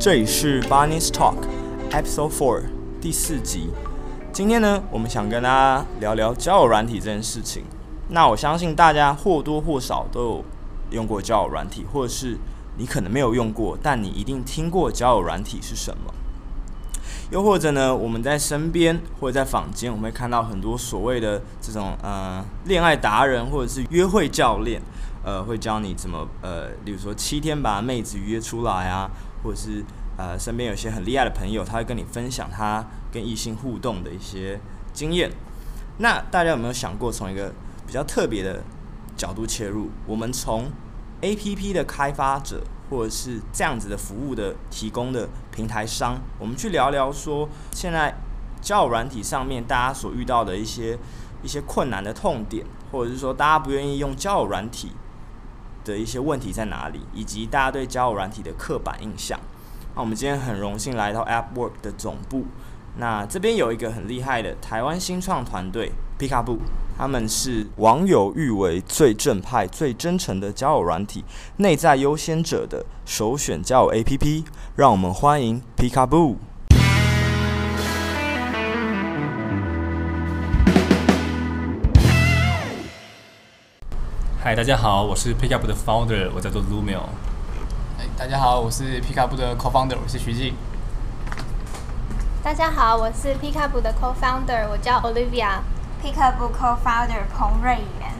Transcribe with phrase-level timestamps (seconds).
[0.00, 1.34] 这里是 Barney's Talk
[1.90, 2.62] Episode Four
[3.02, 3.68] 第四集。
[4.32, 7.64] 今天呢，我们想跟大家聊聊交友软体这件事情。
[8.08, 10.44] 那我相信大家或多或少都有
[10.92, 12.38] 用过交友软体，或者是
[12.78, 16.14] 你可能没有用过，但你一定听过交友软体是什么。
[17.30, 24.80] 又或者呢，我们在身边或者在坊间，我们会看到很多所谓的这种呃恋爱达人，或者是约会教练，
[25.22, 29.10] 呃，会教你怎么呃，例如说七天把妹子约出来啊。
[29.42, 29.84] 或者是
[30.16, 34.60] 呃，身边有些很厉害的朋友，他会跟你分享他跟异性互动的一些
[34.92, 35.30] 经验。
[35.98, 37.52] 那大家有没有想过，从一个
[37.86, 38.62] 比较特别的
[39.16, 39.90] 角度切入？
[40.06, 40.70] 我们从
[41.22, 48.14] APP 的开发者，或者是这样子的服务的提供的平台商，我们去聊聊说，现在
[48.60, 50.98] 交友软体上面大家所遇到的一些
[51.42, 54.92] 一些困难的痛点，或者是说大家不愿意用交友软体。
[55.90, 59.38] 的一些问题在哪里，以及大家对交友软体的刻板印象。
[59.94, 62.44] 那我们今天很荣幸来到 AppWork 的总部，
[62.96, 66.58] 那这边有一个很厉害的台湾新创团队 Peekaboo，
[66.96, 71.24] 他们是网友誉为最正派、最真诚的交友软体
[71.56, 74.44] 内在优先者的首选交友 APP。
[74.76, 76.49] 让我们欢迎 Peekaboo。
[84.42, 87.02] 嗨，大家好，我是 Peekaboo 的 founder，我叫做 Lumio。
[87.98, 90.54] 哎，大家好，我是 Peekaboo 的 co-founder，我是徐静。
[92.42, 95.58] 大家好，我是 Peekaboo 的 co-founder，我叫 Olivia。
[96.02, 98.14] Peekaboo co-founder 彭瑞元。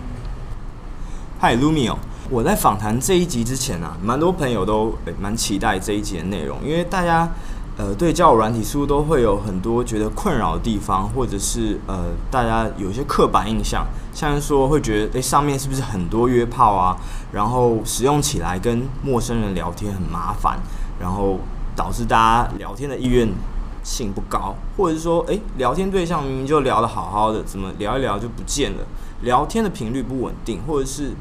[1.39, 1.97] 嗨，Lumio，
[2.29, 7.31] 我在访谈这一集之前啊，蛮多朋友都蛮期待这一集的内容，因为大家。
[7.79, 16.97] 呃，对交友软体似乎都会有很多觉得困扰的地方，或者是呃，大家有一些刻板印象，像是说会觉得，诶，上面是不是很多约炮啊？
[17.33, 20.59] 然后使用起来跟陌生人聊天很麻烦，
[21.01, 21.39] 然后
[21.77, 23.29] 导致大家聊天的意愿
[23.83, 28.85] 性不高，或者是说，诶，聊天对象明明就聊得好好的，怎么聊一聊就不见了？
[29.23, 31.13] 聊天的频率不稳定，或者是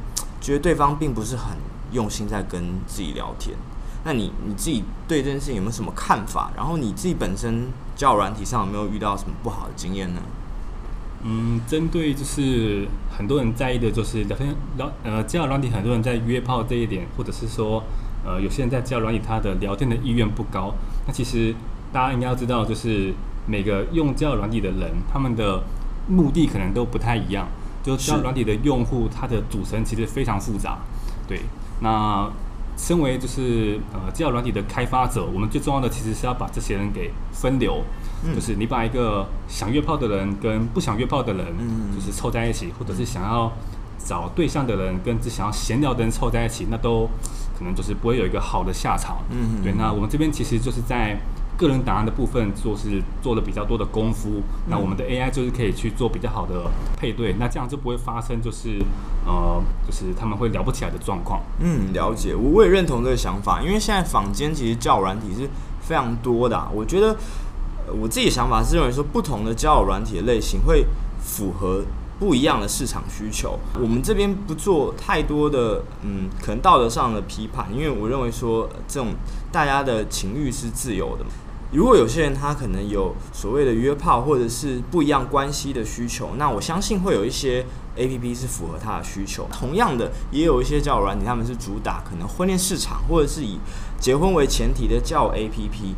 [0.41, 1.57] 觉得对方并不是很
[1.91, 3.55] 用心在跟自己聊天。
[4.03, 6.51] 那你你自己对这件事情有没有什么看法？
[6.55, 10.21] 然后你自己本身交友软体上有没有遇到什么不好的经验呢？
[11.23, 17.83] 嗯，针对就是很多人在意的就是聊天聊呃交友软体，很多人在约炮这一点，或者是说
[18.25, 20.73] 呃有些人在交友软体他的聊天的意愿不高。
[21.05, 21.53] 那其实
[21.91, 23.13] 大家应该要知道，就是
[23.45, 25.63] 每个用交友软体的人，他们的
[26.07, 27.47] 目的可能都不太一样。
[27.83, 30.79] 就交友软体的用户，他的组成其实非常复杂。
[31.27, 31.41] 对，
[31.81, 32.29] 那。
[32.81, 37.83] 身为就是呃交友软体的开发者，我们最重要的其实是要把这些人给分流，
[38.23, 41.45] 嗯、就是你把一个想约炮的人跟不想约炮的人，
[41.93, 43.51] 就是凑在一起，嗯、或者是想要
[43.97, 47.09] 找对象的人跟只想要闲聊的人凑在一起，那都
[47.57, 49.17] 可能就是不会有一个好的下场。
[49.29, 49.73] 嗯，对。
[49.73, 51.19] 那我们这边其实就是在。
[51.59, 58.79] 个人档案的部分做是做了比较多的功夫，那我们的 AI 就是可以去做比较好的配对，那这样就不会发生就是
[59.25, 61.41] 呃就是他们会聊不起来的状况。
[61.59, 65.49] 嗯，了解，我我也认同这个想法，因为现在坊间其实交友软体是
[65.81, 67.13] 非常多的啊，我觉得
[68.01, 70.85] 我自己的想法是认为说不同的交友软体的类型会
[71.21, 71.83] 符合
[72.17, 73.59] 不一样的市场需求。
[73.75, 79.09] 我们这边不做太多的嗯可能道德上的批判，因为我认为说这种
[79.51, 81.31] 大家的情欲是自由的嘛。
[81.71, 87.63] 如果有些人他可能有所谓的约炮或者是不一样关系的需求，那我相信会有一些
[87.95, 89.47] APP 是符合他的需求。
[89.51, 93.59] 同样的，也有一些交友软体，他们是主打可能婚恋市场或者是以
[93.99, 95.93] 结婚为前提的交友 APP。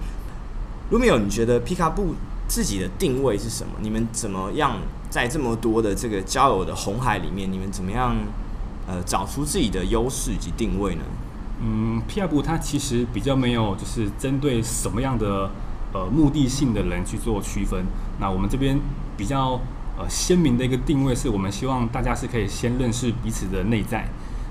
[0.91, 2.15] Lumio，你觉得皮卡布
[2.49, 3.75] 自己的定位是什么？
[3.79, 4.75] 你们怎么样
[5.09, 8.13] 在这么多的这个交友的红海里面，你们怎么样
[8.85, 11.03] 呃找出自己的优势以及定位呢？
[11.63, 15.51] 嗯，Peekaboo 它其实比较没有，就是针对什么样的
[15.93, 17.85] 呃目的性的人去做区分。
[18.19, 18.79] 那我们这边
[19.15, 19.59] 比较
[19.95, 24.07] 呃鲜明的一个定位，是我们希望大家是可以先认识彼此的内在。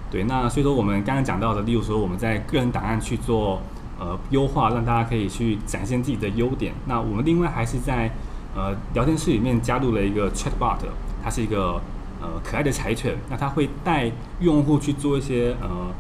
[0.09, 3.61] 对，那所以说我们刚刚讲到的，例如说我们在个人档案去做
[3.99, 6.73] 呃优化，让大家可以去展现自己的优点。
[6.87, 8.09] 那我们另外还是在
[8.55, 10.79] 呃聊天室里面加入了一个 Chatbot，
[11.25, 11.83] 它是一个
[12.21, 15.93] 呃可爱的柴犬，那它会带用户去做一些呃。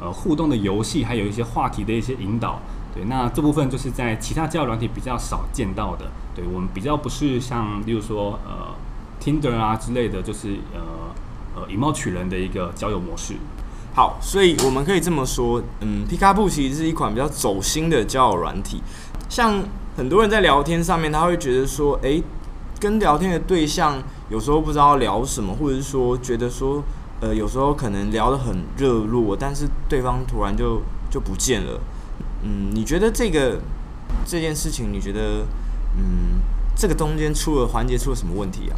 [0.00, 2.60] 呃，互动的游戏，还有一些话题的一些引导，
[2.92, 8.74] 对，那这部分就是在其他交友软体比较少见到的，对，我们比较不是像，例如说呃
[9.22, 10.80] ，Tinder 啊之类的，就是呃
[11.54, 13.34] 呃以貌取人的一个交友模式。
[13.94, 18.82] 好，所以我们可以这么说，嗯，Peekaboo 其实是一款比较走心的交友软体。
[19.28, 19.62] 像
[19.96, 22.20] 很多人在聊天上面，他会觉得说，诶，
[22.80, 26.82] 跟聊天的对象有时候不知道聊什么，或者是说觉得说。
[27.20, 31.80] 呃，有时候可能聊得很热络，但是对方突然就就不见了。
[32.42, 33.60] 嗯，你觉得这个
[34.26, 35.46] 这件事情，你觉得
[35.96, 36.40] 嗯，
[36.76, 38.76] 这个中间出了环节出了什么问题啊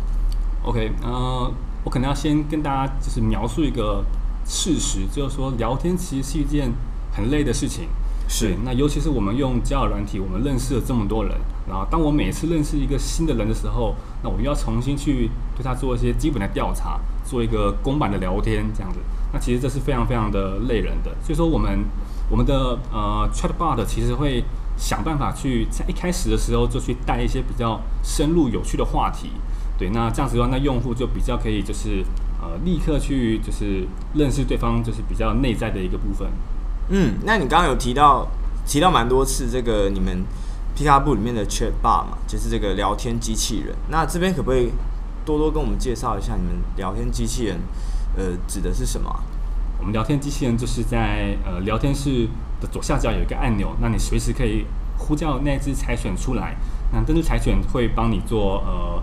[0.65, 1.53] ？OK，呃，
[1.85, 4.05] 我可能要先跟大家就是描述一个
[4.45, 6.71] 事实，就是说聊天其实是一件
[7.13, 7.89] 很累的事情。
[8.29, 11.33] 是，那尤其是我们用交友软体，我们认识了这么多人，
[11.69, 18.99] 然后当我每次认识一个新的人的时候，那我又要重新去对他做一些基本的调查，做一个公版的聊天这样子，
[19.33, 21.11] 那其实这是非常非常的累人的。
[21.23, 21.85] 所以说，我们
[22.29, 24.45] 我们的呃 Chatbot 其实会
[24.77, 29.31] 想办法去在一开始的时候就去带一些比较深入有趣的话题，
[29.79, 32.05] 对，那这样子的话，那用户就比较可以就是
[32.41, 36.29] 呃立刻去就是认识对方，就是比较内在的一个部分。
[36.91, 38.29] 嗯，那你刚刚有提到
[38.67, 40.23] 提到蛮多次这个你们
[40.77, 43.75] Pikabu 里面的 Chatbot 嘛，就是这个聊天机器人。
[43.89, 44.71] 那这边可不可以
[45.27, 47.59] 多多跟我们介绍一下你们聊天机器人，
[48.17, 49.13] 呃，指的是什么？
[49.79, 52.29] 我们聊天机器人就是在呃聊天室
[52.61, 54.65] 的左下角有一个按钮，那你随时可以
[54.97, 56.57] 呼叫那只柴犬出来，
[56.93, 59.03] 那这只柴犬会帮你做呃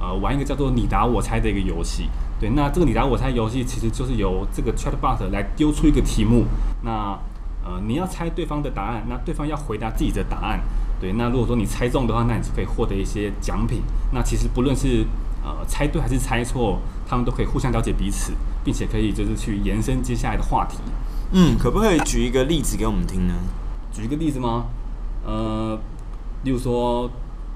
[0.00, 2.10] 呃玩一个叫做你答我猜的一个游戏。
[2.40, 6.44] 对，那这个你答我猜游戏其实就是由这个 Chatbot 来丢出一个题目，
[6.82, 7.18] 那
[7.64, 10.60] 呃你要猜对方的答案，那对方要回答自己的答案。
[11.00, 13.80] 对，那如果说你猜中的话，那你就可以获得一些奖品。
[14.12, 15.06] 那其实不论是
[15.42, 16.78] 呃猜对还是猜错，
[17.08, 18.32] 他们都可以互相了解彼此，
[18.64, 20.78] 并且可以就是去延伸接下来的话题。
[21.32, 23.34] 嗯，可不可以举一个例子给我们听呢？
[23.92, 24.66] 举一个例子吗？
[25.24, 25.78] 呃，
[26.44, 27.10] 例如说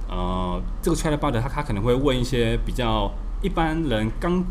[0.08, 3.10] 呃这个 Chatbot 他他可能会问一些比较
[3.42, 4.44] 一般人刚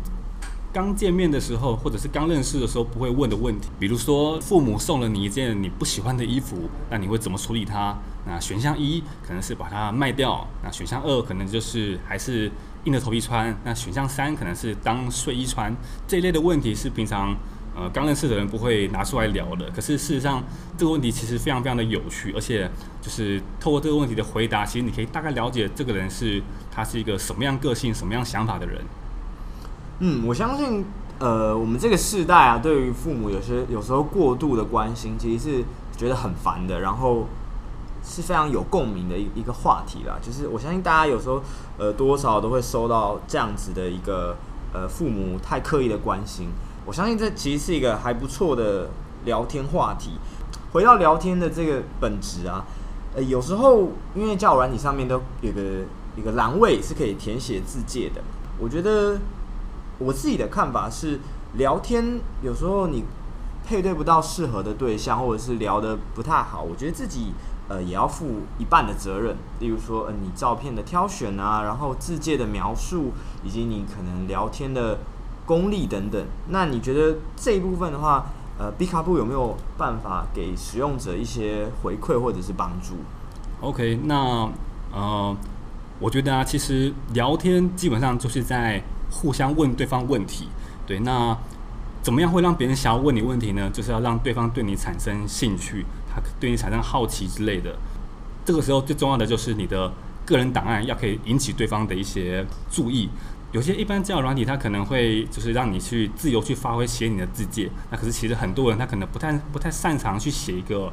[0.72, 7.96] 刚见面的时候，或者是刚认识的时候，不会问的问题，比如说父母送了你一件你不喜欢的衣服，那你会怎么处理它？
[8.26, 12.50] 那选项一可能是把它卖掉，那选项二可能就是还是
[12.84, 15.74] 硬着头皮穿，那选项三可能是当睡衣穿。
[16.06, 17.34] 这一类的问题是平常
[17.74, 19.70] 呃刚认识的人不会拿出来聊的。
[19.70, 20.42] 可是事实上，
[20.76, 22.70] 这个问题其实非常非常的有趣，而且
[23.00, 28.80] 就是透过这个问题的回答，其实你可以大概了解这个人是他是一个什么样个性、什么样想法的人。
[30.00, 30.84] 嗯，我相信，
[31.18, 35.64] 呃，我们这个世代啊，对于父母有些有时候过度的关心，其实是
[35.96, 37.26] 觉得很烦的，然后
[38.04, 40.16] 是非常有共鸣的一一个话题啦。
[40.22, 41.42] 就是我相信大家有时候，
[41.78, 44.36] 呃，多少都会收到这样子的一个，
[44.72, 46.48] 呃，父母太刻意的关心。
[46.84, 48.90] 我相信这其实是一个还不错的
[49.24, 50.12] 聊天话题。
[50.72, 52.64] 回到聊天的这个本质啊，
[53.16, 55.60] 呃，有时候因为交友软体上面都有个
[56.16, 58.20] 一个栏位是可以填写自介的，
[58.58, 59.18] 我觉得。
[59.96, 61.20] 我自己的看法是，
[61.52, 63.04] 聊天有时候你
[63.64, 67.32] 配对不到适合的对象，或者是聊得不太好，我觉得自己
[67.68, 69.36] 呃也要负一半的责任。
[69.60, 73.12] 例如说，呃，你照片的挑选啊，然后字介的描述，
[73.44, 74.98] 以及你可能聊天的
[75.46, 76.24] 功力等等。
[76.48, 78.26] 那你觉得这一部分的话，
[78.58, 82.94] 呃，Pikabu 有没有办法给使用者一些回馈或者是帮助
[83.60, 84.48] ？OK，那
[84.92, 85.36] 呃，
[85.98, 88.82] 我觉得啊，其实聊天基本上就是在。
[89.10, 90.48] 互相问对方问题，
[90.84, 91.36] 对，那
[92.02, 93.70] 怎么样会让别人想要问你问题呢？
[93.72, 97.74] 就是要让对方对你产生兴趣，他对你产生好奇之类的。
[98.44, 99.90] 这个时候最重要的就是你的
[100.24, 103.08] 个人档案要可以引起对方的一些注意。
[103.52, 110.92] 有些一般交友软体，它可能会就是让你去自由去发挥写你的自介，那可是其实很多人他可能不太不太擅长去写一个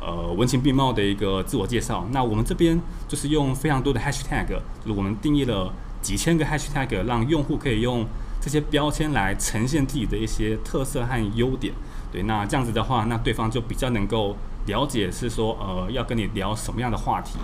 [0.00, 2.06] 呃文情并茂的一个自我介绍。
[2.10, 5.72] 那我们这边就是用非常多的 hashtag，就是我们定义了。
[6.02, 8.04] 几千个 hashtag 让用户可以用
[8.40, 11.72] 这些标签来呈现自己的一些特色和优点。
[12.10, 17.38] 对，那这样子的话，那对方就比较能够了解是说，呃，要跟你聊什么样的话题。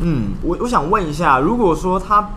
[0.00, 2.30] 嗯，我我想问一下，如果说他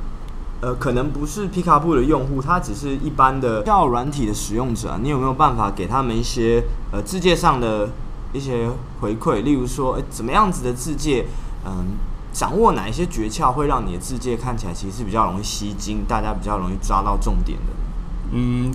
[0.61, 7.89] 呃可能不是 Pikabu 的用户，他只是一般的交友软体的使用者，你有没有办法给他们一些呃字界上的
[8.33, 8.69] 一些
[9.01, 9.41] 回馈？
[9.41, 11.25] 例如说，诶，怎么样子的字界，
[11.65, 11.85] 嗯？
[12.35, 17.71] 掌握哪一些诀窍会让你的字界看起来其实是比较容易吸睛，大家比较容易抓到重点的？
[18.33, 18.69] 嗯，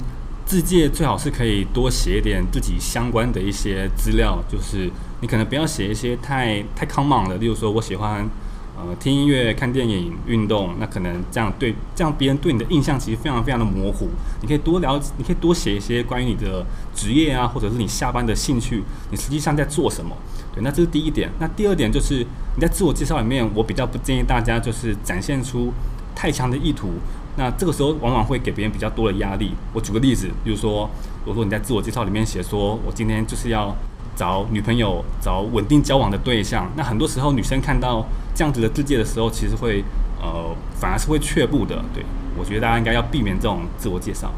[0.51, 4.91] 自介最好是可以多写一点自己相关的一些资料，就是
[5.21, 8.29] 你可能不要写一些太太 common 的，例如说我喜欢
[8.77, 14.09] 呃听音乐、看电影、运动，那可能这样对这样别人对你的印象其实非常非常的模糊。
[14.43, 20.17] 你可以多聊，你可以多写一些关于你的职业啊，或者是你下班的兴趣，你实际上在做什么。
[20.53, 21.31] 对，那这是第一点。
[21.39, 22.27] 那第二点就是
[22.57, 25.73] 你在自我介绍里面，我比较不建议大家就是展现出
[26.13, 26.95] 太强的意图。
[27.41, 29.55] 那这个时候往往会给别人比较多的压力。
[29.73, 30.91] 我举个例子，比如说，
[31.25, 33.75] 如果说你在自我介绍里面写说，我今天就是要
[34.15, 36.71] 找女朋友，找稳定交往的对象。
[36.77, 38.05] 那很多时候女生看到
[38.35, 39.83] 这样子的自介的时候，其实会
[40.21, 41.83] 呃反而是会却步的。
[41.95, 42.05] 对，
[42.37, 44.31] 我觉得大家应该要避免这种自我介绍。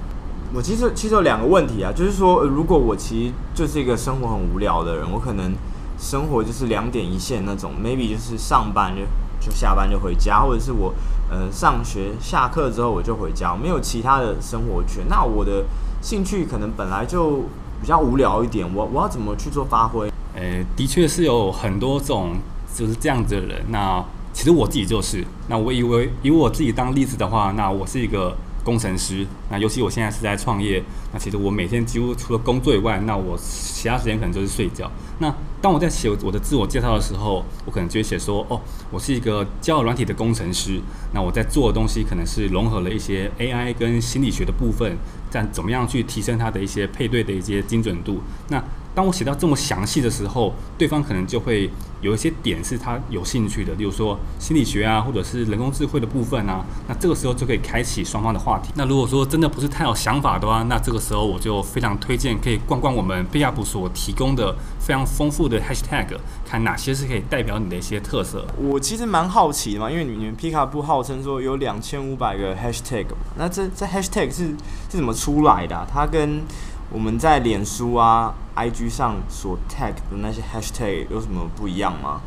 [0.55, 5.53] 我其实其实有两个问题啊，就是说，如果我其实就是一个生活很无聊的人，我可能。
[5.99, 9.03] 生活就是两点一线那种，maybe 就是上班就
[9.39, 10.93] 就下班就回家，或者是我
[11.33, 15.03] 呃上学下课之后我就回家，没有其他的生活圈。
[15.09, 15.65] 那我的
[16.03, 17.45] 兴趣可能本来就
[17.81, 20.13] 比较无聊一点，我我要怎么去做发挥？
[20.35, 22.37] 呃，的确是有很多种
[22.75, 23.65] 就是这样子的人。
[23.71, 28.37] 那其实我自己就是，那我以为以我自己当例子的话，那我是一个。
[28.65, 30.81] 工程师，那尤其我现在是在创业，
[31.13, 34.89] 那其实我每天几乎除了工作以外，那我其他时间可能就是睡觉。
[35.19, 40.81] 那当我在写我的自我介绍的时候，我可能就会写说，哦，我是一个交友软体的工程师。
[41.15, 44.97] 那我在做的东西可能是融合了一些 AI 跟心理学的部分，
[45.31, 48.21] 这样怎么样去提升它的一些配对的一些精准度。
[48.49, 48.61] 那
[48.95, 51.71] 当我写到这么详细的时候，对方可能就会
[52.01, 56.65] 有一些点是他有兴趣的，例如说心理学啊，或者是人工智慧的部分啊。
[56.89, 58.71] 那这个时候就可以开启双方的话题。
[58.75, 66.09] 那如果说真的不是太有想法的话，那这个时候我就非常推荐可以逛逛我们 Pickup 所提供的非常丰富的 Hashtag，
[66.45, 68.47] 看哪些是可以代表你的一些特色。
[68.59, 73.07] 我其实蛮好奇的嘛，因为你们皮卡布号称说有两千五百个 Hashtag，
[73.39, 74.49] 那这这 Hashtag 是
[74.91, 75.87] 是怎么出来的啊？
[75.91, 76.43] 它跟
[76.91, 82.21] 我们在脸书啊、IG 上所 tag 的那些 hashtag 有什么不一样吗？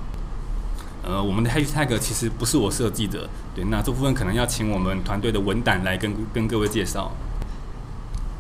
[1.04, 7.12] 呃，我们的 hashtag 其实不是我设计的，对，那这部分可能要请我们团队的文胆来跟跟各位介绍。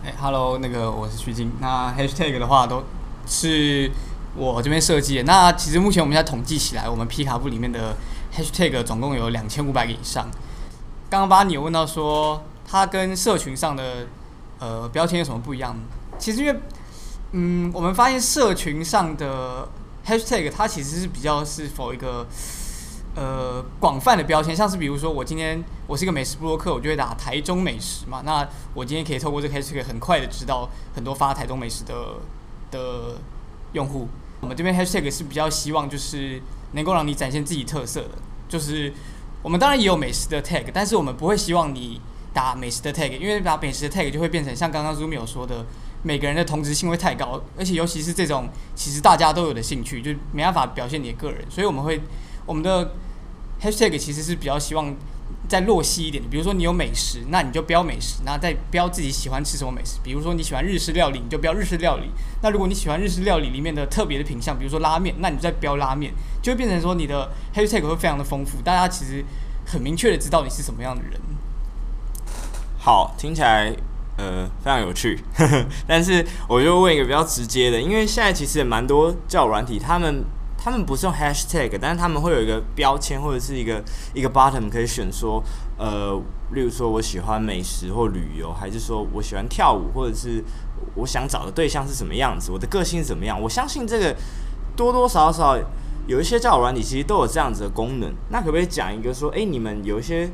[0.03, 1.51] 哎、hey，Hello，那个我是徐晶。
[1.59, 2.83] 那 hashtag 的话都
[3.27, 3.91] 是
[4.35, 5.23] 我这边设计的。
[5.23, 7.95] 那其实目前我们在统计起来，我们皮卡布里面的
[8.35, 10.27] hashtag 总共有两千五百个以上。
[11.07, 14.07] 刚刚巴你有问到说，它跟社群上的
[14.57, 15.75] 呃标签有什么不一样？
[16.17, 16.59] 其实因为，
[17.31, 19.67] 嗯，我们发现社群上的
[20.05, 22.25] hashtag 它其实是比较是否一个
[23.15, 28.21] 呃广泛的标签，像是比如说我今天我是一个美食部落客，我就会打台中美食嘛。
[28.23, 31.93] 那我今天可以透过这个 hashtag 很快的知道很多发台中美食的
[32.71, 33.19] 的
[33.73, 34.07] 用户。
[34.39, 36.41] 我们这边 hashtag 是比较希望就是
[36.71, 38.11] 能够让你展现自己特色的，
[38.47, 38.93] 就是
[39.41, 41.99] 我们当然也有美食的 tag，但是我们不会希望你
[42.33, 45.65] 打美食的 tag，因为打美食的 tag 就会变成像刚刚 Zoomi 有说的。
[46.05, 51.43] 每个人的同质性会太高，而且尤其是这种其实大家都有的兴趣，就没办法表现你的个人。
[51.49, 51.99] 所以我们会
[52.45, 52.93] 我们的
[53.59, 54.95] hashtag 其实是比较希望
[55.47, 56.29] 再落细一点的。
[56.29, 59.97] 比如说你有美食，那你就标美食，那再标自己喜欢吃什么美食。
[60.03, 62.11] 比如说你喜欢日式料理，你就标日式料理。
[62.43, 69.25] 那如果你喜欢日式料理里面的特别的品项，比如说拉面，那你就再标拉面，就会变成说你的 hashtag 会非常的丰富，大家其实
[69.65, 71.19] 很明确的知道你是什么样的人。
[72.77, 73.75] 好，听起来。
[74.17, 75.19] 呃，非常有趣，
[75.85, 80.23] 但是我就问一个比较直接的，因为现在其实也蛮多交友软体，他们
[80.57, 85.43] 他们不是用 hashtag，但是他们会有一个标签或者是一个一个 button 可以选说，
[85.77, 86.17] 呃，
[86.53, 90.43] 例如说我喜欢美食或旅游，还是说我喜欢跳舞，或者是
[90.95, 93.39] 我想找的对象是什么样子，我的个性是怎么样？
[93.41, 94.15] 我相信这个
[94.77, 95.57] 多多少少
[96.07, 98.13] 有一些交友软体其实都有这样子的功能。
[98.29, 100.29] 那可不可以讲一个说，诶、欸，你们有一些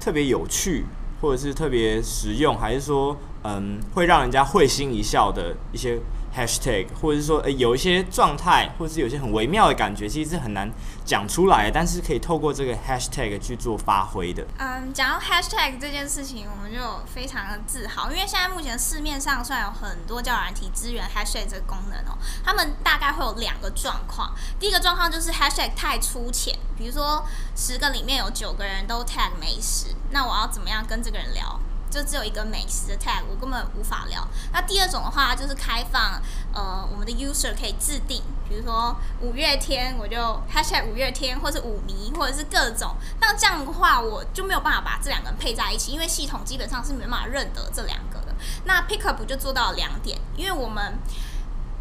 [0.00, 0.86] 特别有趣？
[1.20, 5.98] 或者是特别实用，还是说，嗯，会让人家会心一笑的一些
[6.36, 10.70] hashtag，或者是说，诶、有一些状态，或者是有些很微妙的感觉，其实是很难
[11.04, 14.46] 讲出来，但是可以透过这个 hashtag 去做发挥的。
[14.58, 24.34] 嗯，讲到 hashtag 这件事情，我们就非常的自豪，因为现在目前市面上虽然有很多交友软体支援 hashtag 这个功能哦，他们大概会有两个状况。
[24.60, 27.24] 第一个状况就是 hashtag 太粗浅，比如说
[27.56, 31.58] 十个里面有九个人都 tag 美食，那我要怎么样跟这个人聊？
[31.90, 34.26] 就只有一个美食的 tag，我根本无法聊。
[34.52, 36.20] 那第二种的话，就是开放，
[36.52, 40.16] 呃，我们的 user 可以自定，比如说五月天，我就
[40.52, 42.96] hashtag 五月天，或是五迷，或者是各种。
[43.20, 48.34] 那这样的话，我就没有办法把这两个人配在一起，因为系统基本上是没办法认得这两个的。
[48.64, 50.98] 那 Pickup 就做到两点，因为我们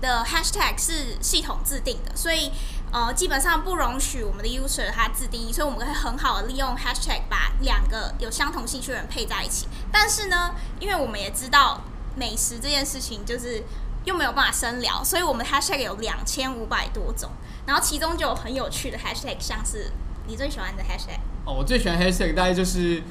[0.01, 2.51] 的 hashtag 是系统自定的，所以。
[2.96, 9.68] 呃，基本上不容许我们的 user 他自定义，所以我们可以很好的利用 hashtag 把两个有相同兴趣的人配在一起。
[9.92, 11.82] 但是呢，因为我们也知道
[12.16, 13.62] 美食这件事情就是
[14.06, 17.32] 又没有办法深聊，所以我们 hashtag 有两千五百多种，
[17.66, 19.92] 然后其中就有很有趣的 hashtag，像是
[20.28, 21.20] 你最喜欢的 hashtag。
[21.46, 23.04] 哦，我最喜欢 hashtag 大概就是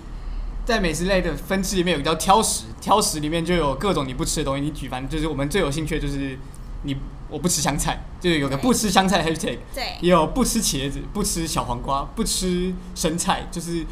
[0.64, 6.38] 在美食类的分支里面有个叫挑食，挑食里面就有各种你不吃的东西，你举凡就是我们最有兴趣的就是
[6.84, 6.96] 你。
[7.28, 13.46] 我不吃香菜，就有个不吃香菜的 hashtag，对，也有不吃茄子、不吃小黄瓜、不吃生菜。
[13.50, 13.84] 就是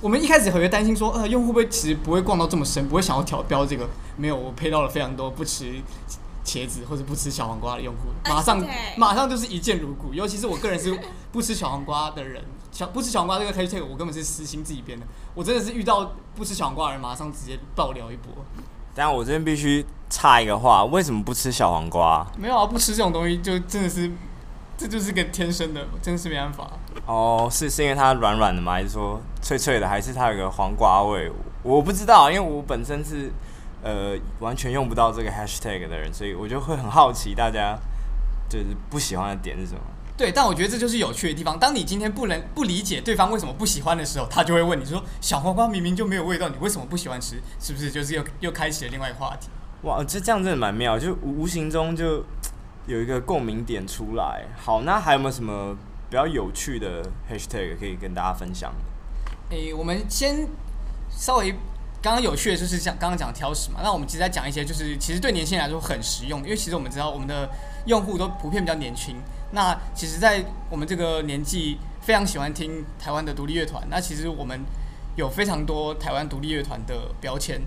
[0.00, 3.88] 我们一开始会担心说，呃，用户会不会其实不会逛到这么深，不会想要调标这个？
[4.16, 5.80] 没有，我配到了非常多不吃
[6.44, 8.64] 茄子或者不吃小黄瓜的用户，马上
[8.96, 10.12] 马上就是一见如故。
[10.14, 10.98] 尤其是我个人是
[11.30, 15.06] 不吃小黄瓜的人，小不吃小黄瓜这个 hashtag 我根本是私心自己编的。
[15.34, 18.32] 我真的是遇到不吃小黄瓜的人，马上直接爆料一波。
[18.98, 22.26] 但我这边必须插一个话，为什么不吃小黄瓜？
[22.36, 24.10] 没有啊，不吃这种东西就真的是
[24.76, 26.68] 这就是个天生的，真的是没办法。
[27.06, 28.72] 哦，是是因为它软软的吗？
[28.72, 29.88] 还是说脆脆的？
[29.88, 31.30] 还是它有个黄瓜味？
[31.62, 33.30] 我不知道，因为我本身是
[33.84, 37.78] 呃完全用不到这个 hashtag 的人，所以我就会很好奇大家
[38.48, 39.80] 就是不喜欢的点是什么。
[40.18, 41.56] 对，但我觉得这就是有趣的地方。
[41.56, 47.40] 当你今天不能不理解对方为什么不喜欢的时候，他就会问你说：“小黄瓜明明就没有味道，你为什么不喜欢吃？
[47.60, 49.48] 是不是？”就是又又开启了另外一个话题。
[49.82, 52.24] 哇，这这样真的蛮妙，就无形中就
[52.88, 54.44] 有一个共鸣点出来。
[54.56, 55.76] 好，那还有没有什么
[56.10, 58.74] 比较有趣的 hashtag 可以跟大家分享？
[59.50, 60.48] 诶，我们先
[61.08, 61.52] 稍微
[62.02, 67.48] 刚刚有趣的就是讲刚刚讲挑食嘛，那我们其实在讲一些就是其实对年轻人来说很实用，因为其实我们知道我们的
[67.88, 69.16] 用户都普遍比较年轻。
[69.52, 73.82] 那其实，在我们这个年纪，非常喜欢听台湾的独立乐团。
[73.90, 74.60] 那其实我们
[75.16, 77.60] 有非常多台湾独立乐团的标签。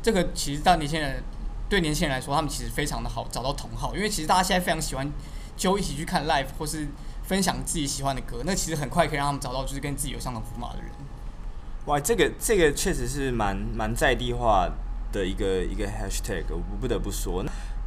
[0.00, 1.20] 这个其实到年轻人，
[1.68, 5.10] 对年轻人来说，他们其实非常的好找到同好，因为其实大家现在非常喜欢
[5.56, 6.86] 揪一起去看 live，或是
[7.24, 8.42] 分享自己喜欢的歌。
[8.44, 10.90] 那其实很快可以让他们找到就是跟自己有相同符码的人。
[11.86, 14.70] 哇，这个这个确实是蛮蛮在地化
[15.10, 17.44] 的一个一个 hashtag，我不得不说。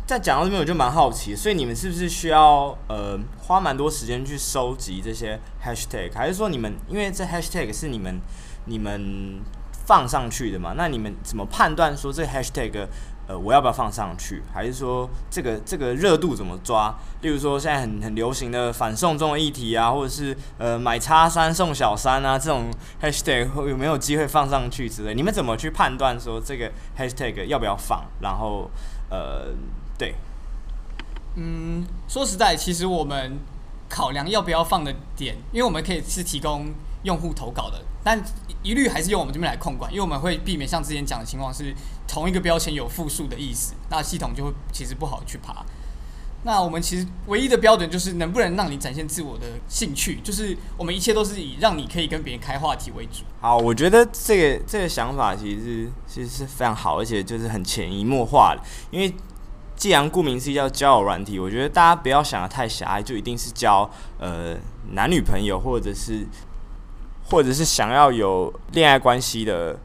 [0.09, 8.19] 在讲到这边，我就蛮好奇，所以你们是不是需要呃花蛮多时间去收集这些 hashtag，还是说你们因为这 hashtag 是你们
[8.65, 9.39] 你们
[9.85, 10.73] 放上去的嘛？
[10.75, 12.87] 那你们怎么判断说这 hashtag
[13.27, 14.41] 呃我要不要放上去？
[14.51, 16.91] 还是说这个这个热度怎么抓？
[17.21, 25.13] 例如说现在很很流行的反送中议题啊，或者是呃买叉三送小三啊这种 hashtag 有没有机会放上去之类？
[25.13, 28.03] 你们怎么去判断说这个 hashtag 要不要放？
[28.21, 28.71] 然后
[29.11, 29.53] 呃。
[30.00, 30.15] 对，
[31.36, 33.38] 嗯，说实在，其实我们
[33.88, 38.20] 考量要不要放的点，因为我们可以是提供用户投稿的，但
[38.63, 41.75] 一律还是用我们这边来控管，因为我们会避免像之前讲的情况是
[42.07, 45.66] 同一个标签有复数的意思，那系统就会其实不好去爬。
[46.44, 53.24] 那我们其实唯一的标准就是能不能让你展现自我的兴趣，就是我们一切都是以让你可以跟别人开话题为主。
[53.42, 59.14] 好，我觉得这个这个想法其实是其实是非常好，而且就是很潜移默化的，因为。
[59.79, 63.89] 既然顾名思义叫交友软体，我觉得大家不要想得太狭隘，就一定是交
[64.20, 64.57] 呃
[64.92, 66.27] 男女朋友，或者是
[67.29, 69.79] 或者是想要有恋爱关系的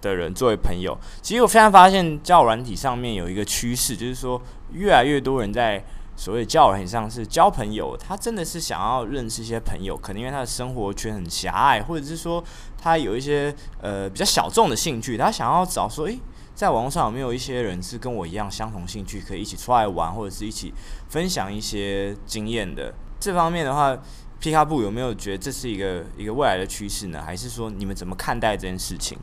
[0.00, 0.96] 的人作为朋友。
[1.20, 12.44] 其实我非常发现交友软体上面有一个趋势，就是说越来越多人在所谓交友软体上是交朋友，他真的是想要认识一些朋友，可能因为他的生活圈很狭隘，或者是说
[12.80, 16.16] 他有一些呃比较小众的兴趣，他想要找说诶。
[16.54, 20.72] 在网络上有没有一些人是跟我一样相同兴趣，可以一起出来玩，或者是一起
[21.08, 22.92] 分享一些经验的？
[23.18, 23.96] 这方面的话，
[24.38, 27.22] 皮卡布有没有觉得这是一个一个未来的趋势呢？
[27.24, 29.18] 还是说你们怎么看待这件事情？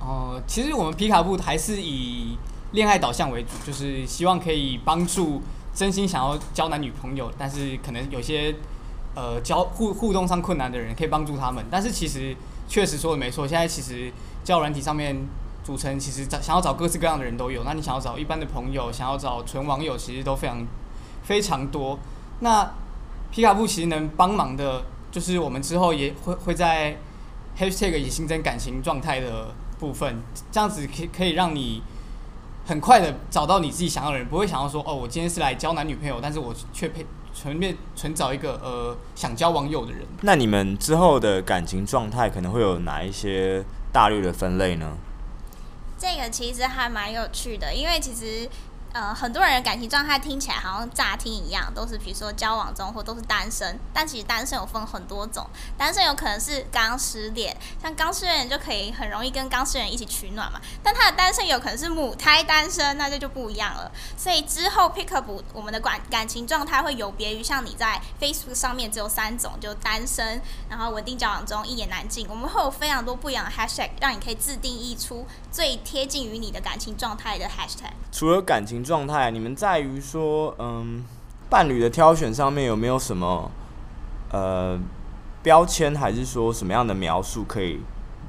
[0.00, 2.36] 哦、其实我们皮卡布还是以
[2.72, 5.42] 恋爱导向为主，就是希望可以帮助
[5.74, 8.54] 真心想要交男女朋友，但是可能有些
[9.14, 11.64] 呃交互互动上困难的人，可以帮助他们。
[11.70, 12.34] 但是其实
[12.66, 14.10] 确实说的没错，现在其实
[14.42, 15.16] 交软体上面。
[15.62, 20.66] 组成其实找想要找各式各样的人都有，那你想要找一般的朋友，想要找纯网友，其实都非常
[21.22, 21.98] 非常多。
[22.40, 22.68] 那
[23.30, 26.96] 皮卡布其实能帮忙的，就是我们之后也会会在
[27.56, 30.20] hashtag 也新增感情状态的部分，
[30.50, 31.82] 这样子可以可以让你
[32.66, 40.02] 很快的找到你自己想要的人，不会想要说哦，我今天是来交男女朋友，但是我却配纯面纯找一个呃想交网友的人。
[40.22, 44.96] 那你们之后的感情状态可能会有哪一些大略的分类呢？
[46.02, 48.50] 这个其实还蛮有趣的，因为其实。
[48.92, 63.90] 呃，很多人的感情状态听起来好像乍听一样，都是比如说交往中或都是单身，但其实单身有分很多种，单身有可能是刚失恋，像刚失恋就可以很容易跟刚失恋一起取暖嘛，但他的单身有可能是母胎单身，那这就不一样了。
[64.14, 77.92] 所以之后 pick up 我们的感感情状态会有别于像你在 Facebook 上面只有三种，就单身，然后稳定交往中，一言难尽，我们会有非常多不一样的 hashtag，让你可以自定义出最贴近于你的感情状态的 hashtag。
[78.12, 78.81] 除了感情。
[78.82, 81.04] 状态，你们在于说，嗯，
[81.48, 83.50] 伴侣的挑选上面有没有什么
[84.30, 84.78] 呃
[85.42, 87.80] 标签，还是说什么样的描述可以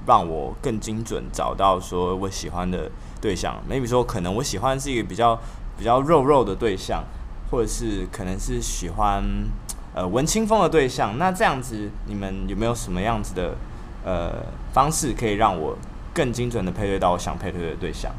[0.05, 5.39] 让我更精准找到说我喜欢的对象？maybe 说可能我喜欢是一个比较
[5.77, 7.03] 比较肉肉的对象，
[7.51, 9.23] 或者是可能是喜欢
[9.93, 11.17] 呃文青风的对象。
[11.17, 13.55] 那这样子，你们有没有什么样子的
[14.03, 15.77] 呃方式可以让我
[16.13, 18.11] 更精准的配对到我想配对的对象？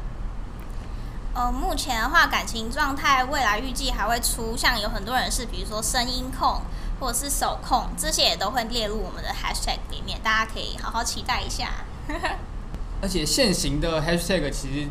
[1.35, 6.61] 呃，目前的话，感情状态未来预计还会出，像有很多人是，比如说声音控
[6.97, 11.83] 或者是手控，这些也都会列入我们的 hashtag 里面，大家可以好好期待一下。
[13.03, 14.87] 而且现行的 hashtag 其实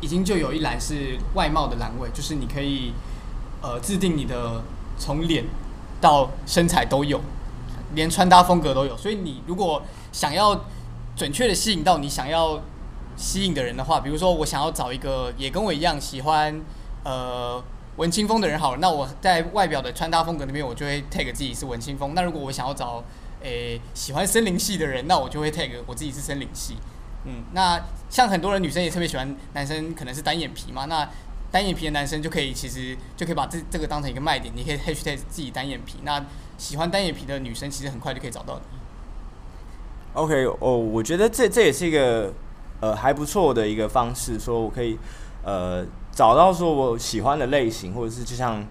[0.00, 2.94] 已经就有一栏是外貌的栏位，就是你可以
[3.60, 4.62] 呃制定你的
[4.98, 5.44] 从脸
[6.00, 7.20] 到身材都有，
[7.94, 8.96] 连穿搭风格都有。
[8.96, 10.58] 所以你如果想要
[11.14, 12.58] 准确的吸引到你想要
[13.16, 16.60] 吸引的人的话，比如说我想要找一个也跟我一样喜欢
[17.04, 17.62] 呃
[17.96, 22.14] 文青风的人好了，那我在外表的穿搭风格那边我就会 tag 自己是文青风。
[22.14, 23.02] 那如果我想要找
[23.42, 26.76] 诶、喜欢森林系的人，那我就会 tag 我自己是森林系。
[27.24, 31.08] 嗯，那像很多人女生也特别喜欢男生可能是单眼皮嘛，那
[31.50, 35.98] 单眼皮的男生就可以其实就可以把这这个当成一个卖点，你可以 hashtag 自己单眼皮。
[36.02, 36.24] 那
[36.56, 38.78] 喜欢单眼皮的女生其实很快就可以找到你。
[40.14, 42.32] OK，哦，我觉得这这也是一个
[42.82, 44.98] 呃还不错的一个方式，说我可以
[45.42, 48.62] 呃找到说我喜欢的类型，或者是就像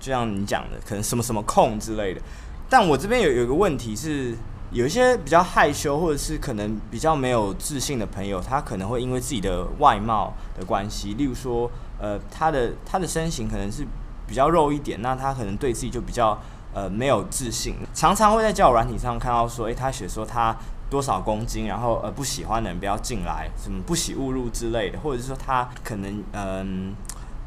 [0.00, 2.20] 就像你讲的，可能什么什么控之类的。
[2.68, 4.34] 但我这边有有一个问题是。
[4.74, 11.70] 有一些比较害羞，或者是可能比较没有自信的朋友，他可能会因为自己的外貌的关系，例如说，
[12.00, 13.86] 呃，他的他的身形可能是
[14.26, 16.38] 比较肉一点，那他可能对自己就比较
[16.72, 20.56] 呃没有自信，常常会在交友软体上看到说，诶、他写说他
[20.92, 26.94] 多少公斤，然后呃不喜欢的人不要进来，什么不喜勿入之类的，或者是说他可能嗯。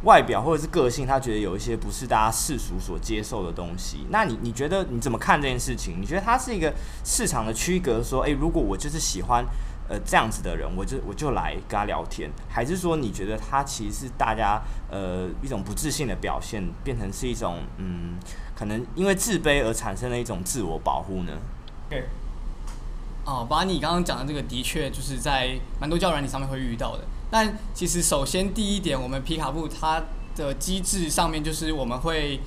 [0.03, 4.05] 外表或者是个性，他觉得有一些不是大家世俗所接受的东西。
[4.11, 5.99] 那你你觉得你怎么看这件事情？
[5.99, 6.71] 你觉得它是一个
[7.03, 9.43] 市场的区隔，说，诶、如果我就是喜欢
[9.89, 18.19] 呃这样子的人，我就我就来跟他聊天，还是说你觉得他其实是大家呃一种不自信的表现，变成是一种嗯
[18.53, 21.31] 可能因为自卑而产生的一种自我保护呢？
[21.89, 22.03] 对。
[23.25, 27.03] 哦，把你刚刚讲的这个，的确就是在蛮多交友软体上面会遇到的。
[27.31, 30.01] 但其实，首先第一点，我们皮卡布它
[30.35, 32.39] 的机制上面就是我们会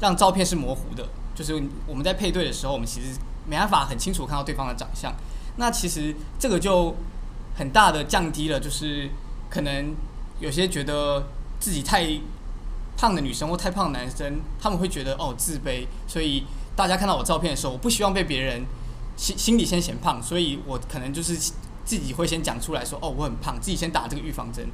[0.00, 5.12] 让照片是模糊的，就是我们在配对的时候，我们其实没办法很清楚看到对方的长相。
[5.56, 6.96] 那其实这个就
[7.56, 9.10] 很大的降低了，就是
[9.50, 9.94] 可能
[10.40, 11.22] 有些觉得
[11.60, 12.08] 自己太
[12.96, 18.64] 胖的女生或太胖的男生，他们会觉得哦自卑，所以大家看到我照片的时候，我不希望被别人
[19.16, 21.52] 心心里先嫌胖，所以我可能就是。
[21.84, 24.64] 自己会先讲出来说：“哦，我很胖。”自己先打这个预防针。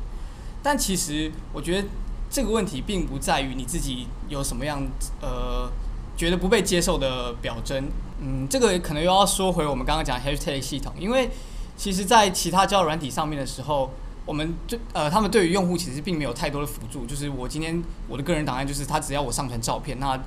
[0.62, 1.88] 但其实我觉得
[2.30, 4.82] 这个问题并不在于你自己有什么样
[5.22, 5.72] 呃
[6.18, 7.88] 觉得不被接受的表征。
[8.20, 11.30] 嗯，这个可能又要说回我们刚刚讲的 hashtag 系统，因为
[11.78, 13.90] 其实，在其他交友软体上面的时候，
[14.26, 17.06] 我们就呃他们对于用户其实并没有太多的辅助。
[17.06, 20.22] 就是我今天我的个人档案就是他只要我上传照片，那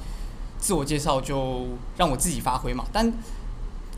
[0.58, 2.86] 自我介绍就让我自己发挥嘛。
[2.92, 3.14] 但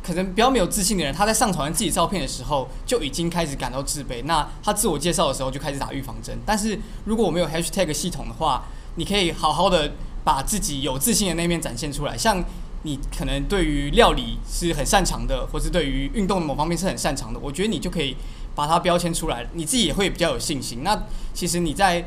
[0.03, 4.21] 可能比较没有自信的人，他在上传自己照片的时候就已经开始感到自卑。
[4.25, 6.37] 那他自我介绍的时候就开始打预防针。
[6.45, 9.93] 但是如果我们有 hashtag 系统的话，你可以好好的
[10.25, 12.17] 把自己有自信的那面展现出来。
[12.17, 12.43] 像
[12.83, 18.17] 你可能对于料理是很擅长的，或是对于运动某方面是很擅长的，我觉得你就可以
[18.53, 20.83] 把它标签出来，你自己也会比较有信心。
[20.83, 21.01] 那
[21.33, 22.05] 其实你在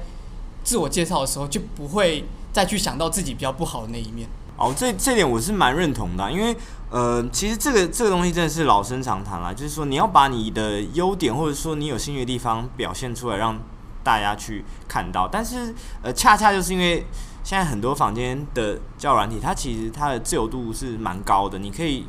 [0.63, 4.29] 自我介绍的时候就不会再去想到自己比较不好的那一面。
[4.57, 6.57] 哦，这这点我是蛮认同的，因为
[6.91, 13.59] 呃，其实这个这个东西真的是老生常谈啦，就是说你要把你的优点或者说你有兴趣的地方表现出来，让
[14.03, 15.29] 大家去看到。
[15.29, 17.07] 但是呃，恰恰就是因为
[17.45, 22.07] 现在很多房间的较软体，它其实它的自由度是蛮高的，你可以。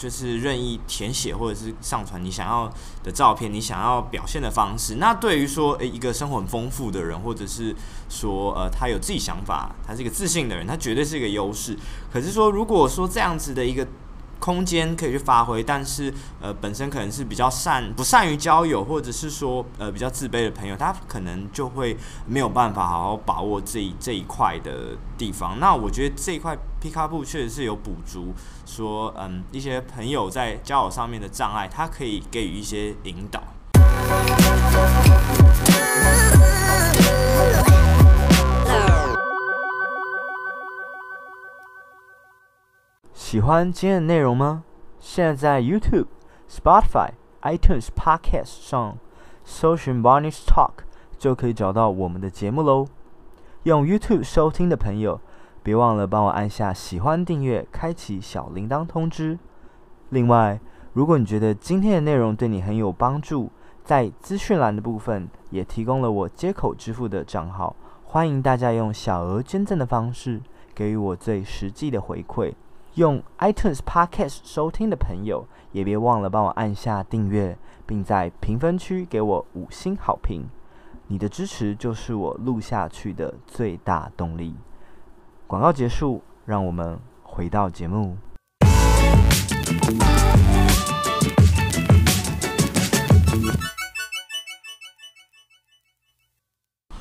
[0.00, 2.72] 就是任意填写或者是上传你想要
[3.04, 4.94] 的照片，你想要表现的方式。
[4.94, 7.76] 那对于说，诶，一个生活很丰富的人，或者是
[8.08, 11.76] 说，呃，他有自己想法，他是一个自信的人，他绝对是一个优势。
[12.10, 13.86] 可是说，如果说这样子的一个。
[14.40, 25.60] 空间可以去发挥，但是呃，本身可能是比较善不善于交友，或者是说呃比较自卑的朋友，他可能就会没有办法好好把握这一这一块的地方。
[25.60, 33.42] 那我觉得这一块皮卡布确实是有补足，说嗯一些朋友在交友上面的障碍，他可以给予一些引导。
[43.30, 44.64] 喜欢今天的内容吗？
[44.98, 46.06] 现在在 YouTube、
[46.48, 47.10] Spotify、
[47.42, 48.98] iTunes Podcast 上
[49.44, 50.82] 搜寻 Barney's Talk
[51.16, 52.88] 就可以找到我们的节目喽。
[53.62, 55.20] 用 YouTube 收听的朋友，
[55.62, 59.38] 别忘了帮我按下喜欢、订阅、开启小铃铛通知。
[60.08, 60.58] 另外，
[60.94, 63.52] 如果你觉得今天的内容对你很有帮助，
[63.84, 70.40] 在资讯栏的部分也提供了我接口支付的账号，欢迎大家用小额捐赠的方式
[70.74, 72.52] 给予我最实际的回馈。
[73.00, 80.46] 用 iTunes Podcast 收听的朋友，也别忘了帮我按下订阅，并在评分区给我五星好评。
[81.06, 84.54] 你的支持就是我录下去的最大动力。
[85.46, 88.18] 广告结束，让我们回到节目。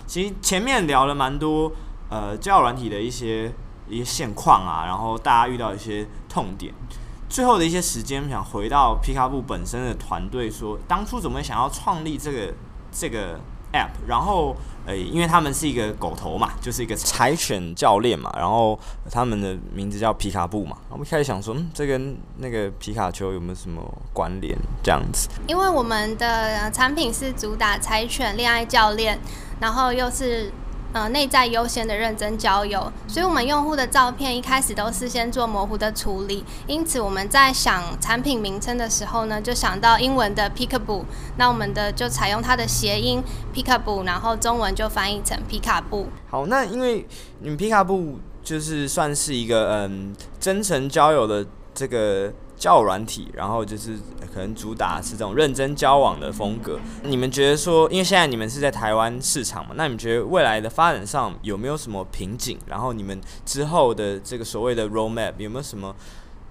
[0.07, 1.69] 其实前面聊了蛮多，
[2.09, 3.51] 呃，教软体的一些。
[3.89, 6.73] 一些现况啊，然后大家遇到一些痛点。
[7.27, 12.53] 最后的一些时间，想回到皮卡布本身的团队，说当初怎么想要创立这个
[12.91, 13.39] 这个
[13.71, 14.55] app，然后
[14.87, 18.79] 呃，因为他们是一个狗头嘛，就是一个柴犬教练嘛，然后
[19.11, 23.79] 他们的名字叫皮卡布嘛，我们开始想说，嗯，这跟那个皮卡丘有没有什么
[24.11, 24.57] 关联？
[24.81, 29.19] 这样子，因为我们的产品是主打柴犬恋爱教练，
[29.59, 30.51] 然后又是。
[30.91, 36.43] 呃，内在优先的认真交友，所以我们用户的照片一开始都是先做模糊的处理。
[36.65, 41.03] 因此，我们在想产品名称的时候呢，就想到英文的 Peekaboo，
[41.37, 43.23] 那我们的就采用它的谐音
[43.53, 46.07] Peekaboo，然后中文就翻译成皮卡布。
[46.27, 47.05] 好，那因为
[47.39, 52.33] 你们皮卡布就是算是一个嗯真诚交友的这个。
[52.59, 53.97] 交友软体，然后就是
[54.33, 56.77] 可能主打是这种认真交往的风格。
[57.03, 62.59] 你们觉得说，因为现在你们是在台湾市场嘛，那你们觉得未来的发展上有没有什么瓶颈？
[62.67, 65.95] 然后你们之后的这个所谓的 roadmap 有没有什么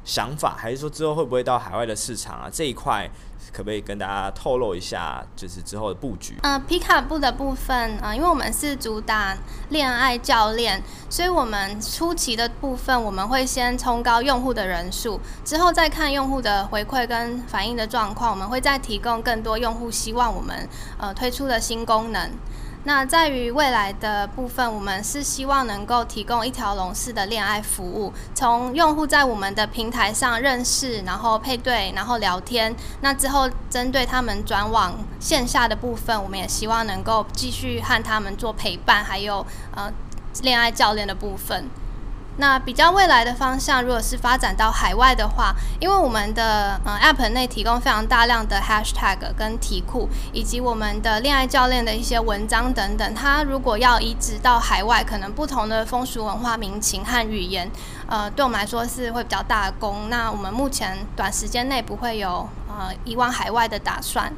[0.03, 0.57] 想法？
[0.59, 2.49] 还是说之后会不会到海外的市场啊？
[2.51, 3.09] 这一块？
[3.53, 6.37] 可不可以跟大家透露一下，就是之后的布局？
[6.43, 9.37] 呃，皮卡布的部分，呃，因为我们是主打
[9.71, 22.31] 恋爱教练，所以我们初期的部分，我们会先冲高用户的人数，之后再看用户的回馈跟反应的状况，我们会再提供更多用户希望我们呃推出的新功能。
[22.85, 32.75] 那在于未来的部分，我们是希望能够提供一条龙式的恋爱服务，从用户在我们的平台上认识，然后配对，然后聊天。
[33.03, 39.93] 那之后针对他们转往线下的部分，我们也希望能够继续和他们做陪伴，还有呃
[40.43, 41.69] 恋爱教练的部分。
[42.41, 57.69] 那比较未来的方向，如果是发展到海外的话，因为我们的呃 App 内提供非常大量的 Hashtag 跟题库，以及我们的恋爱教练的一些文章等等，它如果要移植到海外，可能不同的风俗文化民情和语言，
[58.07, 60.09] 呃，对我们来说是会比较大的功。
[60.09, 64.33] 那我们目前短时间内不会有呃移往海外的打算。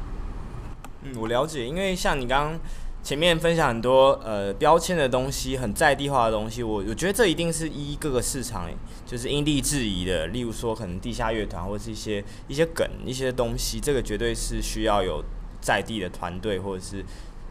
[1.03, 2.59] 嗯，我了解，因为像你刚刚。
[3.03, 8.69] 前面分享很多呃标签的东西，很在地化的东西，我我觉得这一定是依各个市场，
[9.07, 10.27] 就是因地制宜的。
[10.27, 15.23] 例如说，可能地下乐团或者是一些一些梗、一些东西，这个绝对是需要有
[15.59, 17.03] 在地的团队或者是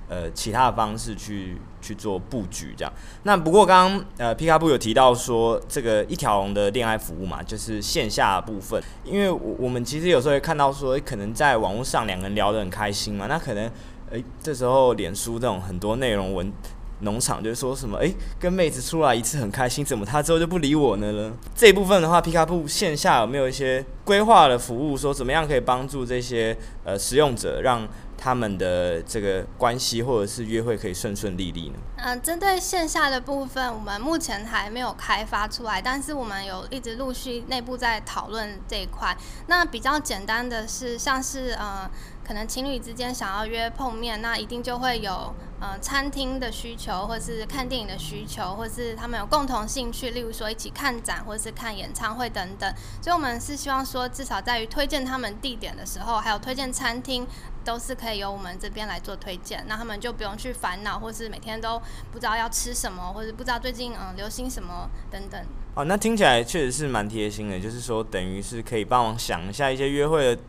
[0.09, 2.93] 呃其他的方式去去做布局这样。
[3.25, 13.69] 那不过刚刚呃皮卡布有提到说，这个一条龙的恋爱服务嘛，就是线下部分，因为我我们其实有时候会看到说，可能在网络上两个人聊得很开心嘛，那可能。
[14.11, 16.53] 诶，这时候脸书这种很多内容文
[17.03, 17.97] 农场就说什么？
[17.99, 21.13] 诶，跟妹子出来一次很开心，怎么她之后就不理我呢？
[21.13, 24.97] 呢这一部分的话，皮卡布线下有没有一些规划的服务？
[24.97, 27.87] 说怎么样可以帮助这些呃使用者，让
[28.21, 31.79] 他们的这个关系或者是约会可以顺顺利利呢？
[31.97, 39.17] 嗯、针对线下的部分，我们目前还没有开发出来，但是我们有一直陆续内部在讨论这一块。
[39.47, 41.91] 那比较简单的是，像是呃。
[42.23, 52.73] 可能情侣之间想要约碰面，那一定就会有呃餐厅的需求，或是看电影的需求，或是他们有共同兴趣，例如说一起看展或是看演唱会等等。
[53.03, 57.27] 所以，我们是希望说，至少在于推荐他们地点的时候，还有推荐餐厅，
[57.65, 61.81] 都是可以由我们这边来做推荐，那他们就不用去烦恼，或是每天都
[62.13, 65.41] 不知道要吃什么，或者不知道最近嗯流行什么等等。
[65.75, 70.43] 哦，那听起来确实是蛮贴心的，就是说等于是可以帮忙想一下一些约会的。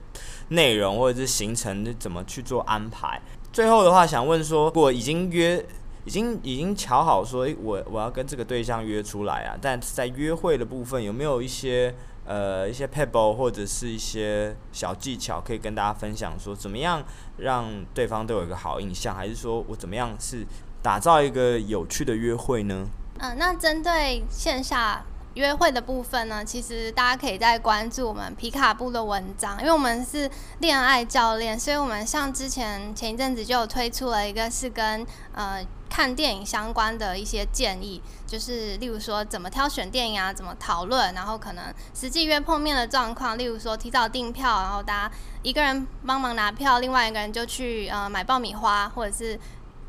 [0.50, 3.22] 内容或者是行程怎么去做安排？
[3.54, 5.66] 最后的话，想问说，如果已经约，
[6.04, 11.96] 已经已经瞧好说，我我要跟这个对象约出来啊，但在约会的部分有没有一些
[12.32, 16.40] 呃一些 pebble 或者是一些小技巧可以跟大家分享？
[16.40, 17.04] 说怎么样
[17.38, 20.46] 让对方都有一个好印象，还是说我怎么样是
[20.82, 22.88] 打造一个有趣的约会呢？
[23.20, 25.04] 嗯，那针对线下。
[25.36, 41.64] 约会的部分呢，其实大家可以再关注我们皮卡布的文章，因为我们是恋爱教练，所以我们像之前前一阵子就有推出了一个是跟呃看电影相关的一些建议，就是例如说怎么挑选电影啊，怎么讨论，然后可能
[41.94, 49.40] 实际约碰面的状况，例如说提早订票，然后大家一个人帮忙拿票，另外一个人就去呃买爆米花，或者是。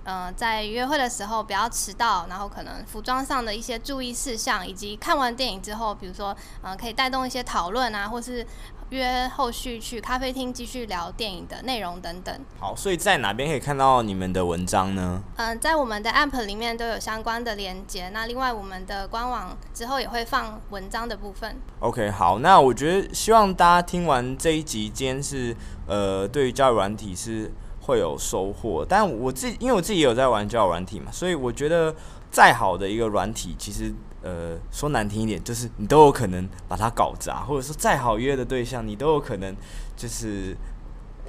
[0.05, 8.45] 呃，在约会的时候不要迟到，然后可能服装上的一些注意事项，以及看完电影之后，比如说，呃，可以带动一些讨论啊，或是
[8.91, 12.37] 约后续去咖啡厅继续聊电影的内容等等。
[12.59, 15.23] 好，所以在哪边可以看到你们的文章呢？
[15.37, 18.09] 嗯、呃，在我们的 App 里面都有相关的连接。
[18.09, 21.57] 那另外，我们的官网之后也会放文章的部分。
[21.79, 27.53] OK，好，那我觉得希望大家听完这一集，今天是呃，对于教育软体是。
[27.83, 31.95] 会有收获，但我自己因为我自己也有在玩交友软体嘛，所以我觉得
[32.31, 33.93] 再好的一个软体，其实
[34.23, 39.55] 呃，说难听一点，就是你都有可能把它搞砸，或者说再好约的对象，你都有可能
[39.97, 40.57] 就是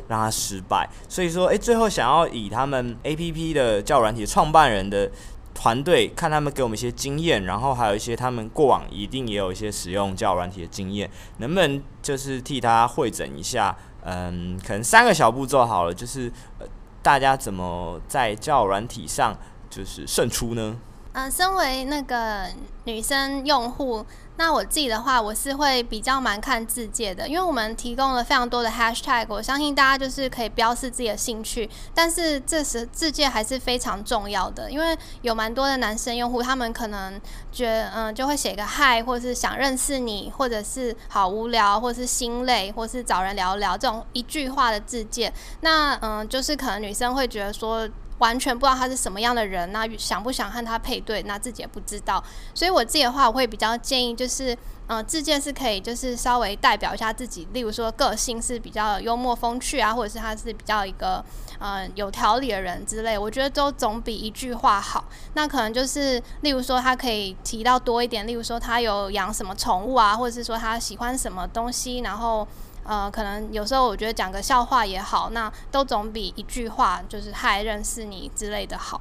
[0.07, 0.87] 让他失败。
[1.09, 5.09] 所以说，诶，最后想要以他们 APP 的教软体创办人的
[5.55, 13.75] 团队，看他们给我们一些经验，然后还有一些他们过往一定也有一些使用教软体的经验，能不能就是替他会诊一下？
[14.05, 16.67] 嗯，可能三个小步骤好了，就是呃，
[17.01, 19.35] 大家怎么在较软体上
[19.69, 20.75] 就是胜出呢？
[21.13, 22.47] 嗯、身为那个
[22.85, 24.03] 女生用户，
[24.37, 37.21] 那我自己的话，我是会比较蛮看自介的，因为我们提供了非常多的 hashtag，我相信大家就是可以标示自己的兴趣，但是这时自介还是非常重要的，因为有蛮多的男生用户，他们可能
[37.51, 47.87] 觉得嗯就会写个 hi，或是想认识你，或者是好无聊，或是心累，或是找人聊聊这种一句话的自介，那嗯就是可能女生会觉得说。
[48.23, 52.23] 完全不知道他是什么样的人，那想不想和他配对，那自己也不知道。
[52.53, 54.57] 所以我自己的话，我会比较建议，就是，
[54.87, 61.21] 嗯、自荐是可以，就是稍微代表一下自己，例如说个性是比较幽默风趣啊，或者是他是比较一个，
[61.59, 63.17] 呃，有条理的人之类。
[63.17, 65.03] 我觉得都总比一句话好。
[65.33, 72.47] 那可能就是，例如说他可以提到多一点，例如说他有养什么宠物啊，或者是说他喜欢什么东西，然后。
[72.85, 78.99] 呃，可能有时候我觉得讲个笑话也好，那都总比一句话就是“嗨，认识你”之类的好。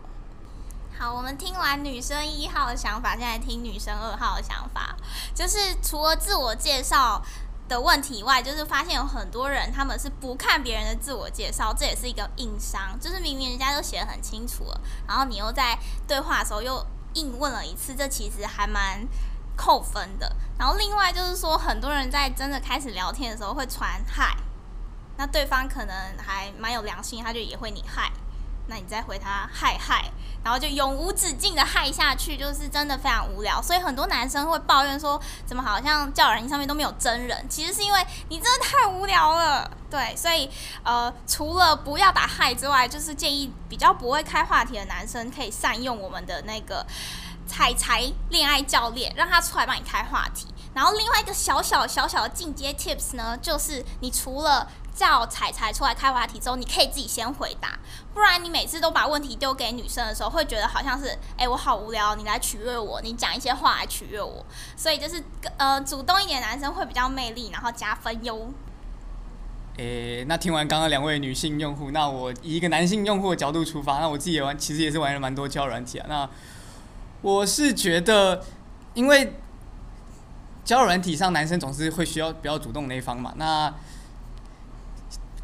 [0.98, 4.94] 好，我们听完女生一号的想法，现在听女生二号的想法。
[5.34, 7.20] 就是除了自我介绍
[7.68, 12.96] 的问题以外，就是发现有很多人他们是不看别人的自我介绍，这也是一个硬伤。
[13.00, 19.04] 就是明明人家都写得很清楚了，然后你又在对话的时候又硬问了一次，这其实还蛮。
[19.56, 24.36] 扣分的，然后另外就是说，很多人在真的开始聊天的时候会传嗨，
[25.16, 28.10] 那对方可能还蛮有良心，他就也会你嗨，
[28.66, 30.10] 那你再回他嗨嗨，
[30.42, 33.60] 然后就永无止境的嗨下去，就是真的非常无聊。
[33.60, 37.46] 所以很多男生会抱怨说，怎么好像叫人上面都没有真人？
[37.48, 39.70] 其实是因为你真的太无聊了。
[39.90, 40.50] 对，所以
[40.82, 46.86] 呃，除了不要打嗨之外，就是建议比较不会开话题的男生可以善用我们的那个。
[47.52, 50.46] 彩彩恋爱教练，让他出来帮你开话题。
[50.72, 57.78] 然后另外一个小小小小的进阶 tips 呢，就是你除了叫彩彩出来开话题之后，你可以自己先回答，
[58.14, 64.42] 不然你每次都把问题丢给女生的时候，会觉得好像是，哎、我好无聊，你来取悦我，你讲一些话来取悦我。
[64.74, 65.22] 所以就是
[65.58, 68.50] 呃，主动一点男生会比较魅力，然后加分哟。
[69.76, 76.30] 诶、那听完刚刚两位女性用户，那我以一个男性用户的角度出发，那我自己也玩，其实也是玩了蛮多交软体啊，那。
[77.22, 78.44] 我是觉得，
[78.94, 79.32] 因为
[80.64, 83.32] 交友软体上男生总是会需要比较主动那一方嘛。
[83.36, 83.72] 那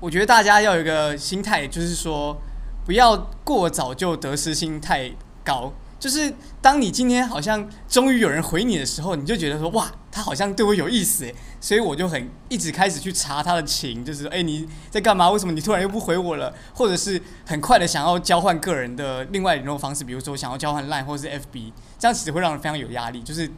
[0.00, 2.36] 我觉得大家要有一个心态，就是说
[2.84, 5.10] 不要过早就得失心太
[5.44, 5.72] 高。
[5.98, 15.30] 就是当你今天好像终于有人回你的时候，你就觉得说哇，他好像对我有意思诶，所以我就很一直开始去查他的情，就是诶，你在干嘛？
[15.30, 16.52] 为什么你突然又不回我了？
[16.74, 23.22] 或者是很快的想要交换个人的另外联络方式，比如说想要交换 Line 或是 FB，这样其实会让人非常有压力。
[23.22, 23.48] 就是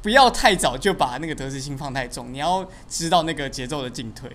[0.00, 4.30] 不要太早就把那个得失心放太重，你要知道那个节奏的进退。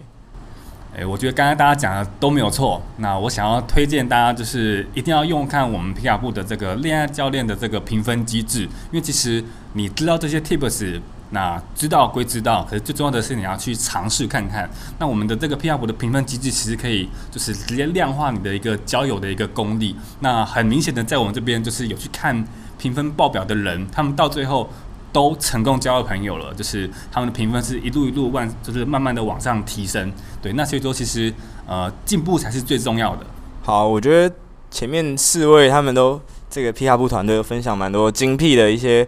[0.95, 2.79] 诶，我觉得刚才大家讲的都没有错。
[2.97, 8.61] 那我想要推荐大家，就是一定要用看我们皮卡布的这个恋爱教练的这个评分机制。
[8.61, 11.01] 因为其实你知道这些 tips，
[11.31, 14.69] 那知道归知道，可是最重要的是你要去尝试看看。
[14.99, 19.95] 那我们的这个皮卡布的评分机制，其实可以就是直接量化你的一个交友的一个功力。
[20.19, 22.45] 那很明显的，在我们这边就是有去看
[22.77, 24.69] 评分报表的人，他们到最后。
[25.13, 30.11] 都成功交到朋友了，就是他们的评分是一路一路往，就是慢慢的往上提升。
[30.41, 31.31] 对，那所以说其实
[31.67, 33.25] 呃进步才是最重要的。
[33.61, 34.35] 好，我觉得
[34.71, 39.07] 前面四位他们都这个 P 卡布团队分享蛮多精辟的一些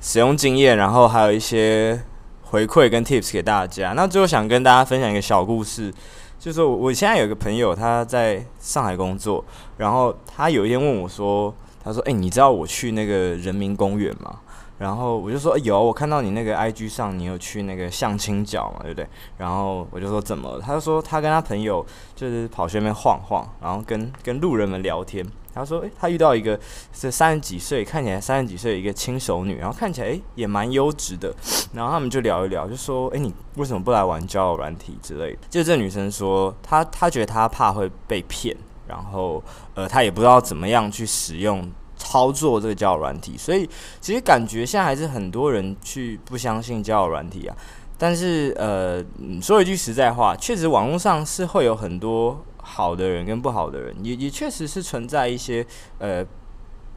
[0.00, 2.02] 使用经验，然后还有一些
[2.42, 3.92] 回馈跟 tips 给大家。
[3.92, 5.94] 那最后想跟大家分享一个小故事，
[6.38, 9.42] 就是我我现在有个朋友他在上海工作，
[9.78, 14.40] 然后他有一天问我说，他说：“哎、你知道我去那个人民公园吗？”
[14.78, 19.06] 然后我就说有，我看到你那个 IG 上，你有去那个相亲角嘛，对不对？
[19.38, 20.60] 然后我就说怎么了？
[20.60, 21.84] 他就说他跟他朋友
[22.16, 25.24] 就是跑去那边晃晃，然后跟跟路人们聊天。
[25.54, 26.58] 他说诶，他遇到一个
[26.92, 31.32] 是三十几岁，看起来三十几岁的一个轻熟女，然后看起来诶也蛮优质的。
[31.72, 35.38] 然后他们就聊一聊，就说诶，你为什么不来玩交友软体之类的？
[35.48, 38.56] 就这女生说，她她觉得她怕会被骗，
[38.88, 39.40] 然后
[39.74, 41.70] 呃她也不知道怎么样去使用。
[41.96, 43.68] 操作这个交友软体，所以
[44.00, 47.56] 其实感觉现在还是很多人去不相信交友软体啊。
[47.96, 49.02] 但是呃，
[49.40, 55.64] 说一句实在话，确实网络上是会有很多好的人跟不好的人，也也确实是存在一些
[55.98, 56.24] 呃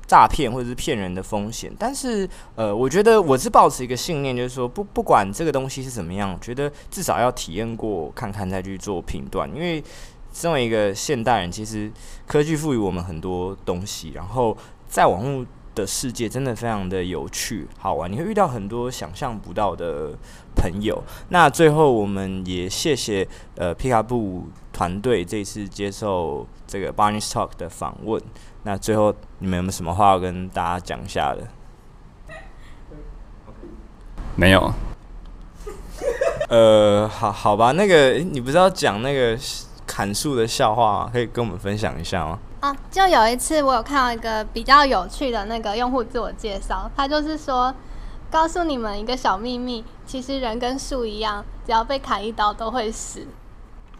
[0.07, 1.71] 诈骗或者是骗人的风险。
[1.77, 9.81] 但是呃，我觉得我是抱持一个信念，就是说不不管这个东西是怎么样，觉得至少要体验过看看再去做评断，因为
[10.33, 11.91] 身为一个现代人，其实
[12.25, 14.57] 科技赋予我们很多东西，然后
[14.87, 20.13] 在网络的世界真的非常的有趣好玩，你会遇到很多想象不到的
[20.55, 21.03] 朋友。
[21.29, 28.21] 那最后我们也谢谢呃皮卡布团队这次接受这个 Barney's Talk 的访问。
[28.63, 31.47] 那最后你们有没有什么话要跟大家讲一下的？
[34.35, 34.73] 没有。
[36.49, 39.37] 呃，好好吧，那个你不是要讲那个
[39.85, 41.09] 砍树的笑话吗？
[41.11, 42.39] 可以跟我们分享一下吗？
[42.89, 47.73] 就有一次我有看到一个比较有趣的那个用户自我介绍，他就是说，
[48.31, 53.27] 告诉你们一个小秘密，其实人跟树一样，只要被砍一刀都会死。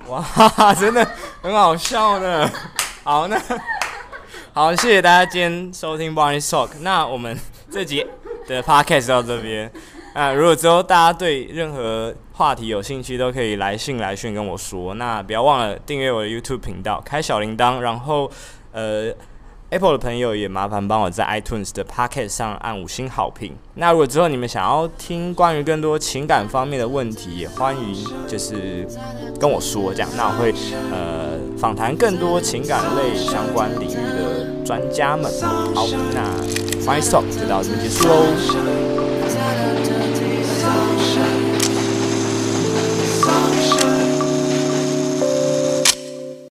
[0.07, 1.05] 哇，真的
[1.41, 2.49] 很好笑呢。
[3.03, 3.41] 好，那
[4.53, 6.70] 好，谢谢大家今天收听 Barney's Talk。
[6.82, 7.38] 那我们
[7.72, 8.05] 这集
[8.47, 9.72] 的 Podcast 到这边。
[10.13, 14.95] 那如果之后大家对任何话题有兴趣，都可以来信来讯跟我说。
[14.95, 17.80] 那不要忘了订阅我的 YouTube 频道，开小铃铛。
[17.80, 18.30] 然后，
[18.78, 19.11] 呃
[19.71, 23.55] ，Apple 的朋友也麻烦帮我在 iTunes 的 Pocket 上按五星好评。
[23.73, 28.88] 那如果之后你们想要听关于更多情感方面的问题，也欢迎就是
[29.39, 30.09] 跟我说这样。
[30.15, 30.53] 那我会
[30.91, 35.25] 呃访谈更多情感类相关领域的专家们。
[35.73, 36.21] 好，那
[36.86, 39.16] Barney's Talk 就到这边结束喽。